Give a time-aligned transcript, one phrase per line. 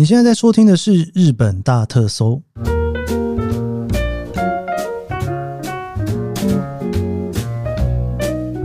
[0.00, 2.40] 你现在在收听的是《日本大特搜》，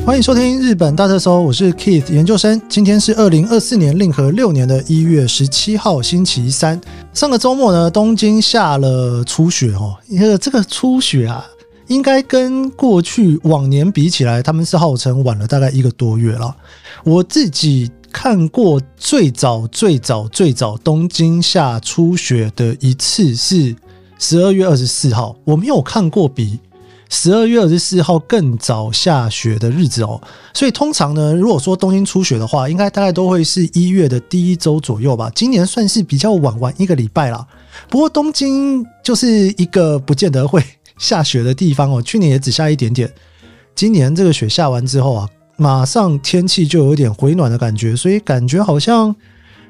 [0.05, 2.61] 欢迎收听《日本大特搜》，我是 Keith 研究生。
[2.69, 6.79] 今天是二零二四年令和六年的一月十七号，星期三。
[7.11, 9.97] 上个周末呢，东京下了初雪哦，
[10.39, 11.45] 这个初雪啊，
[11.87, 16.55] 应该跟过去往年比起来，他们是号称晚了大概一个多月了。
[17.03, 17.91] 我自己。
[18.17, 23.75] 看过最早最早最早东京下初雪的一次是
[24.17, 26.57] 十二月二十四号，我没有看过比
[27.09, 30.19] 十二月二十四号更早下雪的日子哦。
[30.53, 35.29] 所以通常呢，如果说东京初雪的话，应该大概都会是一月的第一周左右吧。
[35.35, 37.45] 今年算是比较晚，晚一个礼拜啦。
[37.89, 40.63] 不过东京就是一个不见得会
[40.97, 42.01] 下雪的地方哦。
[42.01, 43.13] 去年也只下一点点，
[43.75, 45.29] 今年这个雪下完之后啊。
[45.57, 49.15] 马上天气就有点回暖的感觉，所以感觉好像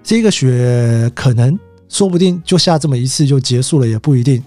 [0.03, 4.43] 这个雪可能说不定就下这么一次就结束了，也不一定。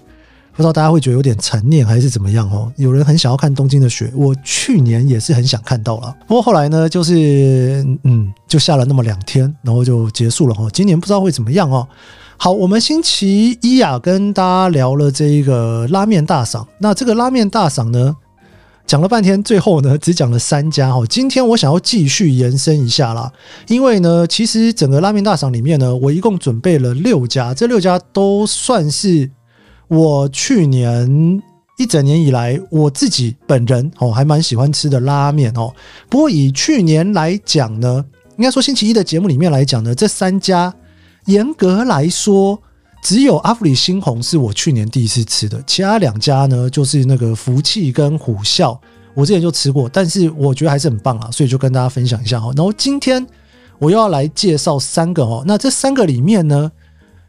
[0.51, 2.69] 不知道大家会觉得有点残念还是怎么样哦？
[2.75, 10.69] 有人很想要看东京的雪，我去年也是很想看到了，不过后来呢，就是嗯，就下了那么两天，然后就结束了哦。
[10.73, 11.87] 今年不知道会怎么样哦。
[12.35, 18.17] 好，我们星期一啊，跟大家聊了这一个拉面大赏，那这个拉面大赏呢？
[18.89, 21.05] 讲了半天，最后呢，只讲了三家哈。
[21.07, 23.31] 今天我想要继续延伸一下啦，
[23.67, 29.29] 因为呢，其实整个拉面大赏里面呢，我一共准备了六家，这六家都算是
[29.89, 31.39] 我去年
[31.77, 35.71] 一整年以来我自己本人哦还蛮喜欢吃的拉面哦。
[36.09, 38.03] 不过以去年来讲呢，
[38.37, 40.73] 应该说星期一的节目里面来讲呢，这三家
[41.25, 42.59] 严格来说。
[43.01, 48.77] 只有阿福里新红是我去年第一次吃的，其他两家呢，就是那个福气跟虎啸，
[49.13, 52.51] 我之前就吃过，但是我觉得还是很棒啊，所以就跟大家分享一下哈。
[52.57, 53.25] 然后今天
[53.79, 56.69] 我又要来介绍三个哦，那这三个里面呢，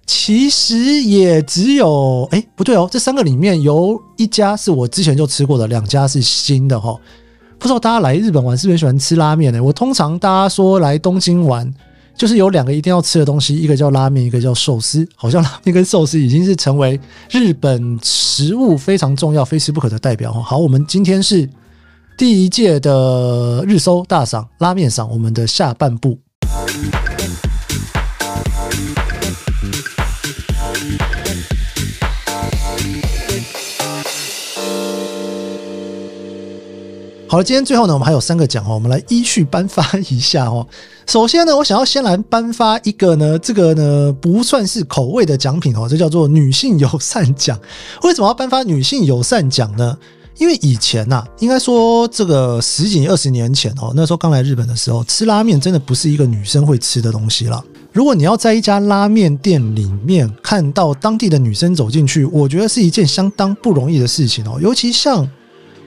[0.05, 6.99] 其实也只有哎不对哦，这三个里面有一家是我之前就吃过的，两家是新的哈。
[7.59, 9.63] 不知道大家来日本玩是不是喜欢吃拉面呢？
[9.63, 11.73] 我通常大家说来东京玩。
[12.21, 15.09] 就是有两个一定要吃的东西，一个叫拉面，一个叫寿司。
[15.17, 17.01] 好像拉面跟寿司已经是成为
[17.31, 20.31] 日本食物非常重要、非吃不可的代表。
[20.31, 21.49] 好，我们今天是
[22.19, 26.19] 第一届的日搜大赏拉面赏，我们的下半部。
[37.31, 40.67] 好了，今天最后呢，我们还有三个奖哦，我们来依序颁发一下哦。
[41.07, 47.57] 首先呢，我想要先来颁发一个呢，这个呢不算是口味的奖品哦，这叫做女性友善奖。
[48.03, 49.97] 为什么要颁发女性友善奖呢？
[50.39, 57.65] 因为以前呐，应该说这个十几二十年前哦，那时候刚来日本的时候，吃拉面真的不是一个女生会吃的东西了。
[57.93, 65.31] 如果你要在一家拉面店里面看到当地的女生走进去，我觉得是一件相当不容易的事情哦，尤其像。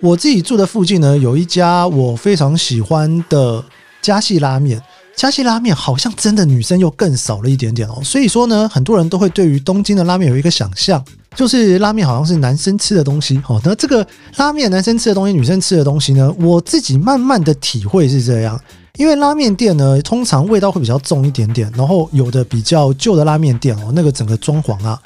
[0.03, 3.63] 我自己住的附近呢，有一家我非常喜欢的
[4.01, 4.81] 加系拉面。
[5.15, 8.01] 加系拉面好像真的女生又更少了一点点哦。
[8.03, 11.01] 所以说呢，很多人都会对于东京的拉面有一个想象，
[11.33, 13.41] 就是拉面好像是男生吃的东西。
[13.47, 14.05] 哦，那这个
[14.35, 18.59] 拉面男生吃的东西，女生吃的东西呢，我自己慢慢的体会是这样。
[18.97, 24.99] 因为拉面店呢，通常味道会比较重一点点，然后有的比较旧的拉面店哦，那个整个装潢啊。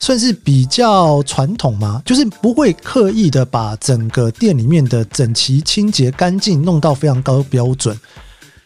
[0.00, 7.94] 算是比较传统嘛，就是不会刻意的把整个店里面的整齐、清洁、干净弄到非常高标准，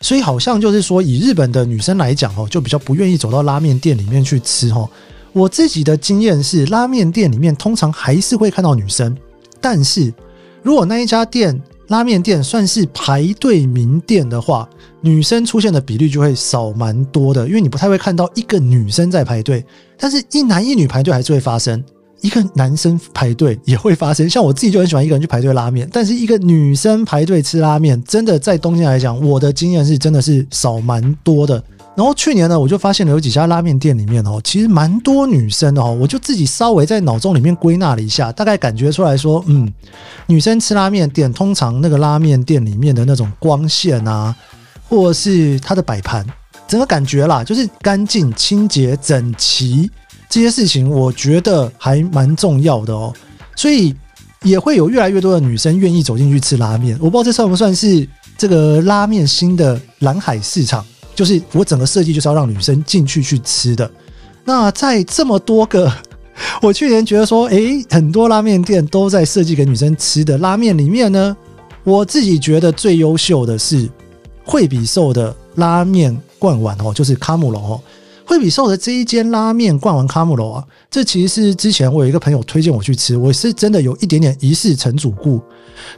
[0.01, 4.89] 所以好像就是说，以日本的女生来讲哦，就比较不愿意走到拉面店里面去吃哦。
[5.33, 9.17] 我自己的经验是，拉面店里面通常还是会看到女生，
[9.61, 10.15] 但是
[10.63, 14.69] 如果那一家店，拉面店算是排队名店的话，
[15.01, 19.65] 女生出现的比例就会少蛮多的，因为你不太会看到一个女生在排队，
[19.99, 21.83] 但是一男一女排队还是会发生，
[22.23, 24.29] 一个男生排队也会发生。
[24.29, 31.63] 像我自己就很喜欢一个人去排队拉面，但是一个女生排队吃拉面，真的在东京来讲，我的经验是真的是少蛮多的。
[31.97, 35.97] 然后去年呢，我就发现了有几家拉面店里面哦，其实蛮多女生的哦。
[36.01, 39.73] 我就自己稍微在脑中里面归纳了一下，大概感觉出来说，嗯，
[40.27, 44.35] 女生吃拉面店，通常那个拉面店里面的那种光线啊，
[44.89, 46.27] 或是它的摆盘，
[46.67, 49.89] 整个感觉啦，就是干净、清洁、整齐
[50.29, 53.15] 这些事情，我觉得还蛮重要的哦。
[53.55, 53.95] 所以
[54.43, 56.99] 也会有越来越多的女生愿意走进去吃拉面。
[57.01, 60.85] 我不知道这算不算是这个拉面新的蓝海市场。
[61.15, 63.91] 就是我整个设计就是要让女生进去去吃的。
[64.45, 65.91] 那在这么多个，
[66.61, 71.37] 我去年觉得说，诶，很多拉面店都在设计给女生吃的拉面里面呢，
[71.85, 73.89] 我自己觉得最优秀的是
[74.45, 77.81] 惠比寿的拉面罐碗哦，就是卡姆龙哦。
[78.35, 85.41] 惠比寿的这一间拉面冠丸卡姆罗啊，这其实是之前我有一个朋友推荐我去吃，我是真的有一点点一试成主顾。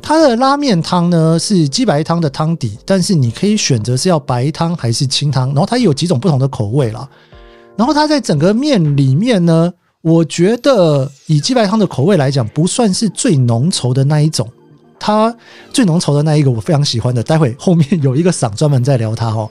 [0.02, 7.08] 它的拉面汤呢是鸡白汤的汤底，但是你可以选择是要白汤还是清汤，然后它有几种不同的口味啦。
[7.74, 9.72] 然后它在整个面里面呢，
[10.02, 14.46] 我觉得以鸡白汤的口味来讲，不算是最浓稠的那一种。
[14.98, 15.34] 它
[15.72, 19.48] 最浓稠的那一个我非常喜欢的，待会后面有一个赏专门在聊它哦。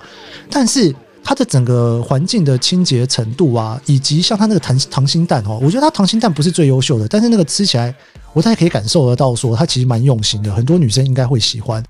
[0.50, 0.94] 但是
[1.26, 7.94] 它的整个环境的清洁程度啊，以及像它那个糖糖心蛋哦，我觉得它糖心蛋不是最优秀的，但是那个吃起来
[8.32, 11.84] 我大概可以感受得到，说它其实蛮用心的，很多女生应该会喜欢。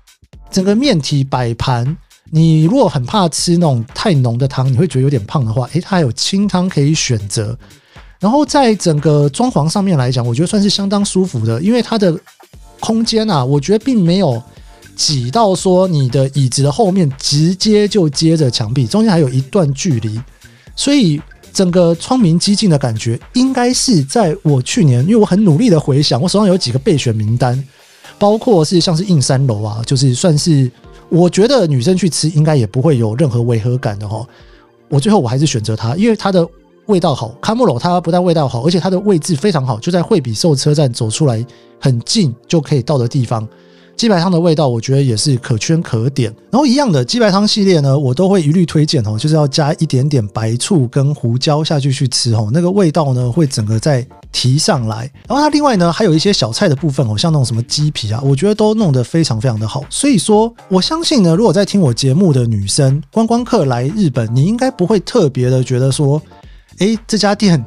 [0.50, 1.96] 整个面体摆盘，
[2.30, 7.56] 你如果很怕吃那种太浓的汤，你会觉得有点胖的话，诶，它还有清汤可以选择。
[8.18, 12.18] 然后在整个装潢上面来讲，我觉得算是相当舒服的，因为它的。
[12.78, 14.40] 空间啊，我觉得并没有
[14.96, 20.20] 挤到说你的椅子的后面直接就接着墙壁，中间还有一段距离，
[20.74, 21.20] 所以
[21.52, 27.62] 整个窗明几净的感觉，应该是在我去年，因为我很努力的回想，我手上有几个备选名单，
[28.18, 30.68] 包括是像是印山楼啊，就是算是
[31.08, 34.26] 我觉得女生去吃应该也不会有任何违和感的哈，
[34.88, 36.48] 我最后我还是选择它，因为它的。
[36.86, 41.44] 味道好，卡姆罗它不但味道好，而且它的位置非常好，就在惠比寿车站走出来
[41.80, 43.44] 很近就可以到的地方。
[43.96, 46.30] 鸡白汤的味道，我觉得也是可圈可点。
[46.50, 55.10] 然后一样的鸡白汤系列呢，我都会一律推荐哦，就是要加一点点白醋跟胡椒下去去吃哦，那个味道呢会整个再提上来。
[55.26, 59.82] 然后它另外呢还有一些小菜的部分哦，像那种什么鸡皮啊，我觉得都弄得非常非常的好。
[59.88, 66.20] 所以说，我相信呢，如果在听我节目的女生观光客来日本，你应该不会特别的觉得说。
[66.78, 67.64] 诶，这家店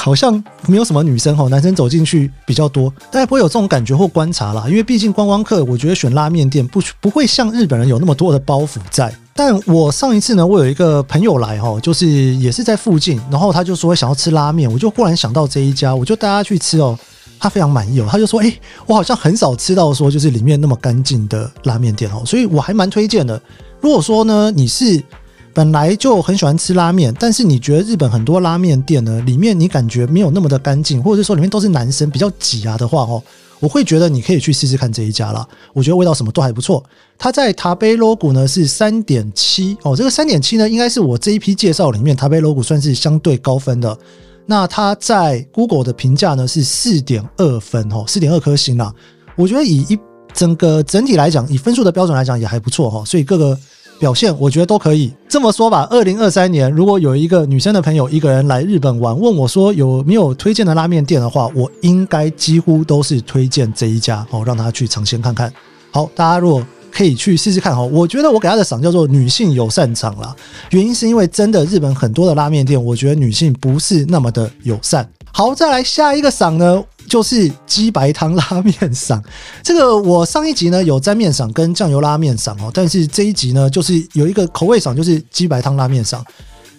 [0.00, 4.64] 好像没有什么女生哈，男生走进去比较多，大家不会有这种感觉或观察啦。
[4.66, 9.14] 因为毕竟观光客，我觉得选拉面店不不会像日本人有那么多的包袱在。
[9.34, 16.98] 但我上一次呢，我有一个朋友来哈，就是也是在附近，然后他就说想要吃拉面，我就忽然想到这一家，我就带他去吃哦，
[17.38, 23.38] 他非常满意哦，他就说，诶，我好像很少吃到说就是里面那么干净的拉面店哦，所以我还蛮推荐的。
[23.82, 25.04] 如果说呢，你是。
[25.52, 33.22] 本来就很喜欢吃拉面，但是你觉得日本很多拉面店呢，里面你感觉没有那么的干净，或者是说里面都是男生比较挤啊的话哦，
[33.58, 35.46] 我会觉得你可以去试试看这一家啦。
[35.72, 36.82] 我觉得味道什么都还不错。
[37.18, 43.98] 它在 Tabelog 呢是三点七哦，这个三点七呢应该是我这一批介绍里面 Tabelog 算是相对高分的。
[44.46, 48.94] 那它在 Google 的评价呢是四点二分哦，四点二颗星啦。
[49.34, 49.98] 我觉得以一
[50.32, 53.58] 整个整体来讲，以分数的标准来讲也还不错哈，所以各个。
[54.00, 55.86] 表现我觉得都可以这么说吧。
[55.90, 65.52] 二零二三年，如果有一个女生的朋友一个人来日本玩，问我说有没有推荐的拉面店的话，我应该几乎都是推荐这一家哦，让她去尝鲜看看。
[65.90, 70.34] 好，大家如果可以去试试看哦，我觉得我给她的赏叫做女性友善赏啦。
[70.70, 75.06] 原因是因为真的日本很多的拉面店，我觉得女性不是那么的友善。
[75.30, 76.82] 好，再来下一个赏呢。
[77.10, 79.20] 就是鸡白汤拉面赏，
[79.64, 86.24] 这个我上一集呢有沾面赏跟酱油拉面赏哦，但是这一集呢就是有一个口味赏，就是鸡白汤拉面赏。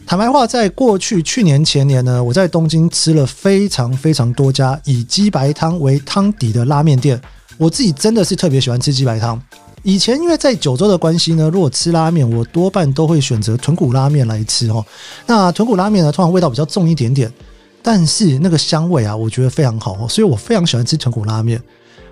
[0.08, 7.22] 坦白话，在过去去年前年呢，我在东京吃了非常非常多家以鸡白汤为汤底的拉面店，
[7.58, 9.40] 我自己真的是特别喜欢吃鸡白汤。
[9.84, 14.86] 以前因为在九州的关系呢，如果吃拉面，我多半都会选择豚骨拉面来吃哦。
[15.28, 17.30] 那豚骨拉面呢，通常味道比较重一点点。
[17.84, 21.62] 但是那个香味啊，我觉得非常好，所以我非常喜欢吃豚骨拉面。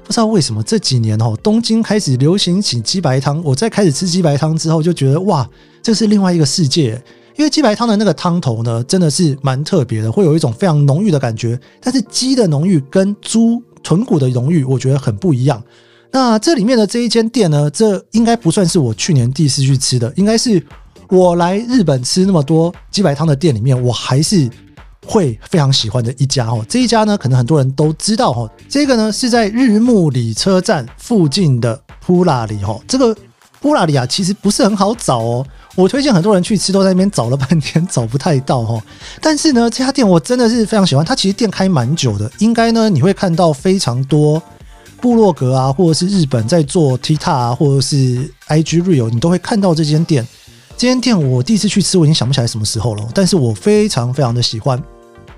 [0.03, 3.39] 不知道为什么这几年哦，东京开始流行起鸡白汤。
[3.43, 5.47] 我在开始吃鸡白汤之后，就觉得哇，
[5.83, 6.99] 这是另外一个世界。
[7.38, 11.59] 因为鸡白汤的那个汤头呢，真的是蛮特别的，会有一种非常浓郁的感觉。
[11.79, 15.61] 但是鸡的浓郁跟猪豚骨的浓郁，我觉得很不一样。
[16.11, 20.61] 那这里面的这一间店呢，这应该不算是我去年第一次去吃的，应该是
[21.07, 24.49] 我来日本吃那么多鸡白汤的店里面，我还是。
[25.05, 28.49] 会非常喜欢的一家哦，这一家呢，可能很多人都知道哈。
[28.67, 32.79] 这个呢是在日暮里车站附近的噗拉里哈。
[32.87, 33.15] 这个
[33.61, 35.45] 噗拉里啊，其实不是很好找哦。
[35.75, 38.81] 我推荐很多人去吃，都在那边找了半天找不太到哈。
[39.21, 41.05] 但是呢，这家店我真的是非常喜欢。
[41.05, 44.41] 它其实店开蛮久的，应该呢你会看到非常多
[44.99, 50.27] 部落格啊，或者是日本在做 TikTok 啊，或者是 IG Reel，你都会看到这间店。
[50.79, 54.81] 这间店我第一次去吃，我已经想不起来什么时候了，但是我非常非常的喜欢。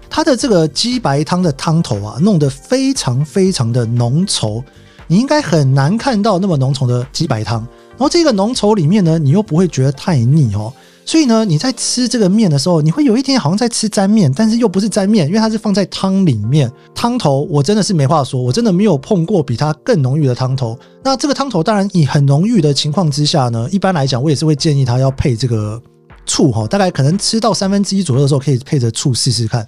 [0.08, 4.64] 它的这个鸡白汤的汤头啊，弄得非常非常的浓稠，
[5.08, 7.62] 你应该很难看到那么浓稠的鸡白汤。
[7.90, 10.72] 然后这个浓稠里面呢，你又不会觉得太腻哦。
[11.06, 16.72] 所以呢，你在吃这个面的时候，你会有一天好像在吃沾面，但是又不是沾面，因为它是放在汤里面。
[16.94, 20.78] 汤头我真的是没话说，我真的没有碰过比它更浓郁的汤头。
[21.04, 25.82] 那这个汤头当然以很浓郁的情况之下呢，一般来讲我也是会建议它要配这个。
[26.24, 29.68] 醋哈，大概可能吃到三分之一左右的时候，可以配着醋试试看。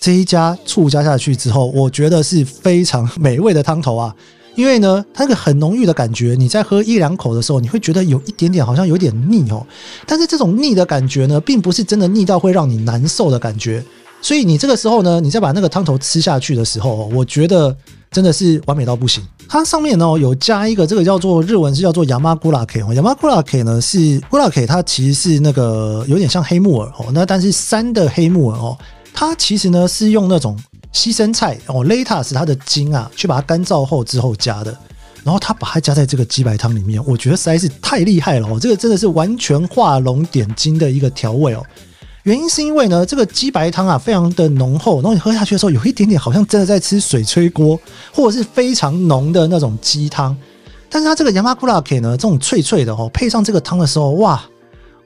[0.00, 4.12] 这一家醋加下去之后，我觉得是非常美味的汤头啊。
[4.56, 9.64] 因为呢，它那个很浓郁的感觉，你在喝一两口的时候，你会觉得有一点点好像有点腻哦。
[10.06, 13.84] 但是这种腻的感觉呢，并不是真的腻到会让你难受的感觉。
[14.22, 17.76] 所以你这个时候呢，你再把那个汤头吃下去的时候，我觉得
[18.10, 19.22] 真的是完美到不行。
[19.46, 27.06] 它上面呢有加一个这个叫做日文是叫做 Yamagurake 哦，Yamagurake 呢是 Gurake，它其实是那个有点像黑木耳哦。
[27.12, 28.76] 那但是山的黑木耳哦，
[29.12, 30.58] 它其实呢是用那种。
[30.96, 34.74] 西生菜哦，lettuce 它的茎啊，去把它干燥后之后加的，
[35.22, 41.62] 然后他把它加在这个鸡白汤里面，我觉得实在是太厉害了哦，这个真的是完全画龙点睛的一个调味哦。
[42.22, 47.78] 原因是因为呢，这个鸡白汤啊非常的浓厚，然后你喝下去的时候，有一点点好像真的在吃水炊锅，
[48.12, 50.34] 或者是非常浓的那种鸡汤。
[50.88, 54.42] 但是它这个 Yamakura 呢，这种脆脆的哦，配上这个汤的时候，哇！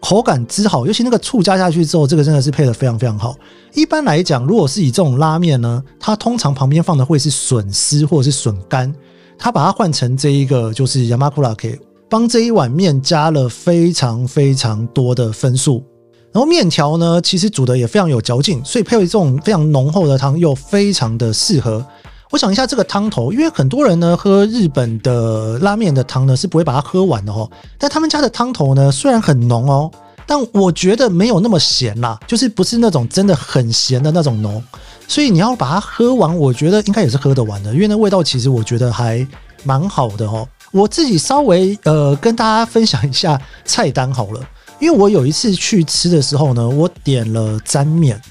[0.01, 3.37] 口感之好，尤其那个醋加下去之后，这个真的是配得非常非常好。
[3.75, 8.93] 一般来讲，如果是以这种拉面呢，它通常旁边放的会是笋丝或者是笋干，
[9.39, 11.79] 它把它换成这一个就是 yamakurake，
[12.09, 15.85] 帮这一碗面加了非常非常多的分数。
[16.33, 21.85] 然后面条呢，其实煮的也非常有嚼劲，所以配这种非常浓厚的汤又非常的适合。
[22.31, 27.51] 我想一下这个汤头，因为很多人呢喝日本的拉面的汤呢是不会把它喝完的哦。
[27.77, 29.91] 但他们家的汤头呢虽然很浓哦，
[30.27, 34.63] 但我觉得没有那么咸啦，就是不是那种真的很咸的那种浓。
[35.09, 39.27] 所以你要把它喝完，我觉得应该也是喝得完的，因为那味道其实我觉得还
[39.65, 40.47] 蛮好的哦。
[40.71, 44.41] 我自己稍微呃跟大家分享一下菜单好了，
[44.79, 48.23] 因为我有一次去吃的时候呢，我点了沾面，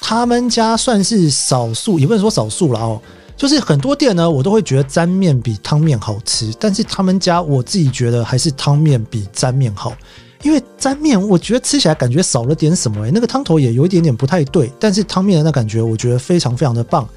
[0.00, 3.00] 他们家算是少数，也不能说少数了哦。
[3.36, 9.92] 就是很多店呢，我都会觉得沾面比汤面好吃，但是他们家我自己觉得还是汤面比沾面好，
[10.42, 17.08] 因为沾面我觉得吃起来感觉少了点什么诶、那个汤头也有一点点不太对，但是汤面的那感觉我觉得非常非常的棒。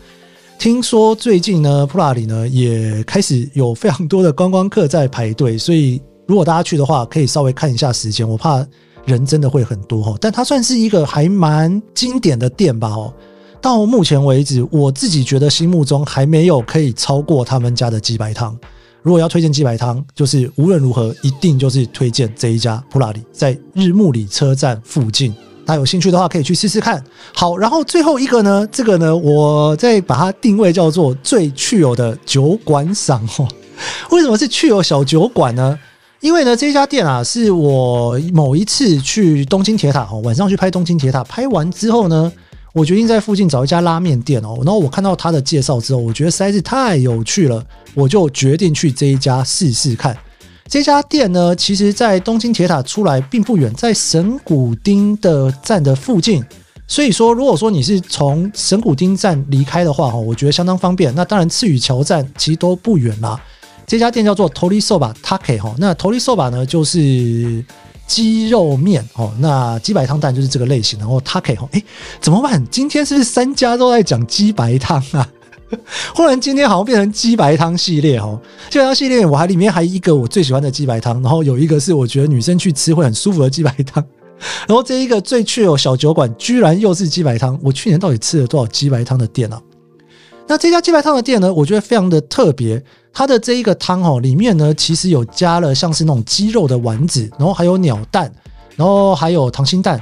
[0.57, 8.65] 听说最近呢，普拉里呢也开始有非常多的观光客在排队，所以如果大家去的话，可以稍微看一下时间，我怕
[9.05, 13.13] 人真的会很多哈，但它算是一个还蛮经典的店吧哦。
[13.61, 18.57] 到目前为止，我自己觉得心目中还没有可以超过他们家的鸡白汤。
[19.01, 25.33] 如果要推荐鸡白汤，就是无论如何一定就是推荐这一家普拉里，在日暮里车站附近。
[25.65, 27.03] 大家有兴趣的话，可以去试试看。
[27.33, 33.47] 好，然后最后一个呢，这个呢，我再把它定位叫做最去有的酒馆赏哦。
[34.11, 35.77] 为什么是去有小酒馆呢？
[36.19, 42.31] 因为呢，这家店啊，是我某一次去东京铁塔哦，晚上去拍东京铁塔，拍完之后呢。
[42.77, 47.65] 我决定在附近找一家拉面店哦，然后我看到他的介绍之后，我觉得实在是太有趣了，
[47.95, 50.15] 我就决定去这一家试试看。
[50.69, 56.45] 这家店呢，其实在东京铁塔出来并不远，在神谷町的站的附近。
[56.87, 61.11] 所以说，如果说你是从神谷町站离开的话，哈，我觉得相当方便。
[61.15, 63.41] 那当然，赤羽桥站其实都不远啦。
[63.87, 67.65] 这家店叫做 Tori Soba Take 哈，那 Tori Soba 呢就是。
[68.07, 71.83] 鸡肉面哦，那鸡白汤蛋就是这个类型，然后它可以哦，哎，
[72.21, 72.65] 怎么办？
[72.71, 75.29] 今天是不是三家都在讲鸡白汤啊？
[76.15, 84.01] 忽然今天好像变成鸡白汤系列哦，鸡白汤系列我还里面还一个我最喜欢的鸡白汤，然后有一个是我觉得女生去吃会很舒服的鸡白汤，
[84.65, 89.61] 然后这一个最趣有小酒馆居然又是鸡白汤，我去年到底吃了多少鸡白汤的店啊？
[90.47, 92.81] 那这家鸡白汤的店呢，我觉得非常的特别。
[93.17, 98.31] 它的这一个汤哦，里面呢其实有加了像是那种鸡肉的丸子，然后还有鸟蛋，
[98.75, 99.99] 然后还有溏心蛋，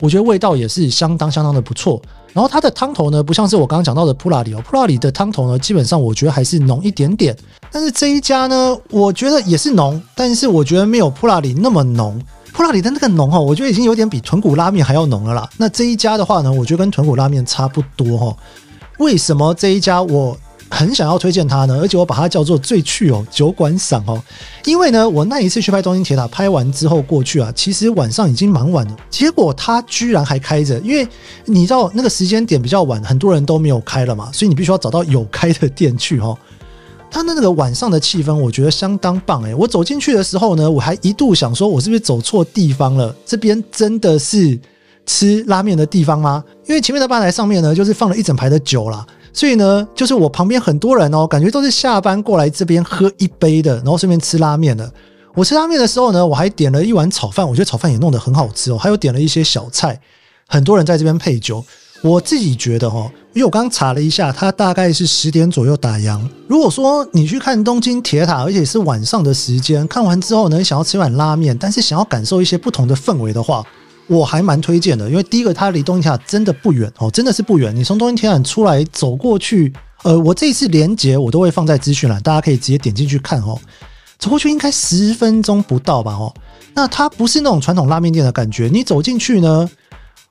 [0.00, 1.98] 我觉得味道也是相当相当的不错。
[2.34, 7.34] 然后它的汤头呢，不像是我刚刚讲到的普拉里哦，普拉里的汤头呢，基本上我觉得还是浓一点点。
[7.72, 12.20] 但是这一家呢，我觉得也是浓，但是我觉得没有普拉里那么浓。
[12.52, 15.48] 普拉里的那个浓哦，我觉得已经有点比豚骨拉面还要浓了啦。
[15.56, 18.36] 那这一家的话呢，我觉得跟豚骨拉面差不多哦。
[18.98, 20.36] 为什么这一家我
[20.70, 21.78] 很想要推荐它呢？
[21.80, 24.22] 而且我把它叫做最去哦酒馆赏哦，
[24.64, 30.78] 因为呢，我那一次去拍东京铁塔，拍完之后过去啊，其实晚上已经蛮晚了，结果它居然还开着。
[30.80, 31.06] 因为
[31.46, 36.36] 你知道那个时间点比较晚，很多人都没有开了嘛，所以你必须要找到有开的店去哦。
[37.10, 39.54] 它那个晚上的气氛，我觉得相当棒诶。
[39.54, 43.14] 我走进去的时候呢，我还一度想说，我是不是走错地方了？
[43.24, 44.58] 这边真的是。
[45.10, 46.44] 吃拉面的地方吗？
[46.66, 49.06] 因为前面的吧台上面呢，就是放了一整排的酒啦，
[49.38, 54.92] 所以呢，就是我旁边很多人哦，感觉都是下班过来这边喝一杯的，然后顺便吃拉面的。
[55.32, 60.00] 我吃拉面的时候呢，我还点了一碗炒饭，我觉得炒饭也弄得很好吃哦，还有点了一些小菜。
[60.48, 61.64] 很多人在这边配酒，
[62.02, 66.18] 我自己觉得哦，因为我刚刚查了一下，它大概是十点左右打烊。
[66.48, 73.64] 如果说你去看东京铁塔，而且是晚上的时间，看完之后呢，想要吃碗拉面，但是想要感受一些不同的氛围的话。
[74.08, 77.74] 我还蛮推荐的，因为第一个它离东京铁塔真的不远哦，真的是不远。
[77.76, 79.72] 你从东京铁塔出来走过去，
[80.02, 83.58] 呃，我这一次连接我都会放在资讯栏，大家可以直接点进去看哦。
[84.18, 86.12] 走过去应该十分钟不到吧？
[86.12, 86.34] 哦，
[86.74, 89.68] 那它不是那种传统拉面店的感觉，你走进去呢，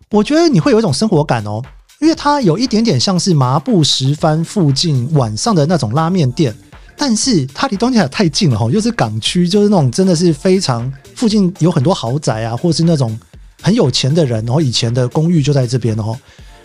[0.09, 1.61] 我觉得你会有一种生活感哦，
[1.99, 6.53] 因为它有一点点像是麻布十番附近晚上的那种拉面店。
[6.99, 13.15] 但是它离东京塔太近了哈，又是港区，就是那种真的是非常附近有很多豪宅啊，或是那种
[13.61, 16.17] 很有钱的人，然后以前的公寓就在这边哦，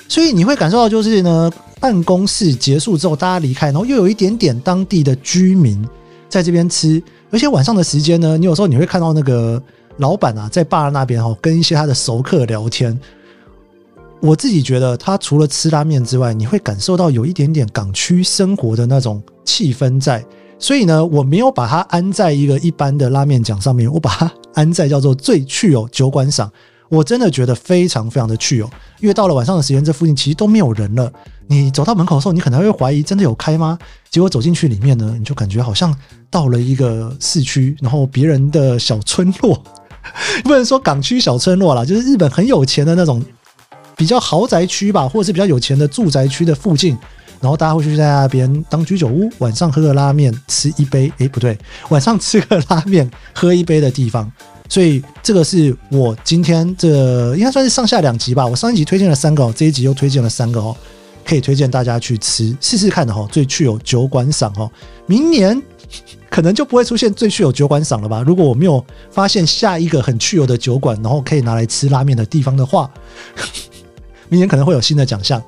[0.08, 5.84] 所以你会感受到就是呢，办公室结束之后大家离开，然后又有一点点当地的居民
[6.28, 9.62] 在这边吃，而且晚上的时间呢，你有时候你会看到那个
[9.96, 12.98] 老板啊在吧那边哦，跟一些他的熟客聊天。
[14.20, 20.24] 我自己觉得，他除了吃拉面之外，你会感受到有一点点港区生活的那种气氛在。
[20.60, 26.48] 所以呢，我没有把它安在一个一般的拉面奖上面，我把它安在叫做最去有酒馆赏。
[26.92, 28.68] 我真的觉得非常非常的去哦，
[29.00, 31.10] 因为到了晚上的时间，这附近其实都没有人了。
[31.46, 33.78] 你走到门口的时候，你可能会怀疑真的有开吗？
[34.10, 35.94] 结果走进去里面呢，你就感觉好像
[36.30, 39.62] 到了一个市区，然后别人的小村落，
[40.44, 43.22] 不能说港区小村落啦，就是日本很有钱的那种。
[43.94, 46.96] 比较豪宅区吧，或者是比较有钱的住宅区的附近，
[47.40, 51.56] 然后大家会去在那边当居酒屋，晚上喝个拉面，吃一杯，诶，不对，
[51.90, 54.32] 晚上吃个拉面，喝一杯的地方。
[54.68, 58.46] 所以这个是我今天这应该算是上下两集吧。
[58.46, 60.76] 我上一集推荐了三个，这一集又推荐了三个哦，
[61.24, 63.28] 可以推荐大家去吃试试看的哦。
[63.30, 64.70] 最去有酒馆赏哦，
[65.06, 65.60] 明年
[66.30, 68.22] 可能就不会出现最去有酒馆赏了吧？
[68.26, 72.90] 如果我没有发现下一个很去有的酒馆，然后可以拿来吃拉面的地方的话。
[74.30, 75.42] 明年可能会有新的奖项。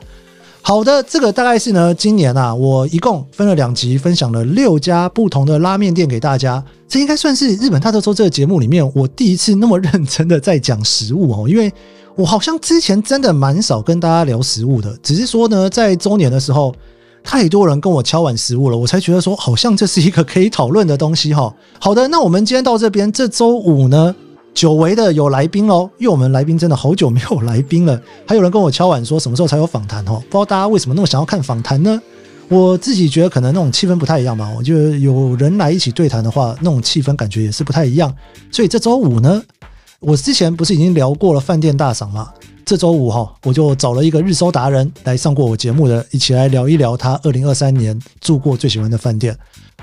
[0.66, 6.64] 好的，这个大概是呢，今年啊，我一共分了两集，分享了六家不同的拉面店给大家。
[6.88, 11.70] 这应该算是日本大特搜这个节目里面我第一次那么认真的在讲食物哦，因为
[12.14, 16.74] 我好像之前真的蛮少跟大家聊食物的，只是说呢，在周年的时候，
[17.22, 21.54] 太多人跟我敲碗食物了，我才觉得说好像这是一个可以讨论的东西哈。
[21.78, 24.16] 好的，那我们今天到这边，这周五呢，
[24.54, 28.00] 久违的有来宾哦，因为我们来宾真的好久没有来宾了。
[28.26, 30.22] 还有人跟我敲碗说什么时候才有访谈哦？
[30.30, 32.00] 不知道大家为什么那么想要看访谈呢？
[32.48, 34.48] 我自己觉得可能那种气氛不太一样吧。
[34.56, 38.14] 我觉得有人来一起对谈的话，那种气氛感觉也是不太一样。
[38.52, 39.42] 所以这周五呢，
[39.98, 42.30] 我之前不是已经聊过了饭店大赏吗？
[42.64, 49.36] 这周五哈，我就找了一个日搜达人来上过我节目的，一起来聊一聊他二零二三年住过最喜欢的饭店。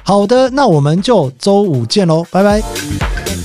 [0.03, 3.40] 好的，那我们就周五见喽，拜拜。